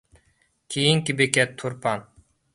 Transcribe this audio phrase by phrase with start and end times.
[0.75, 2.05] كېيىنكى بېكەت تۇرپان.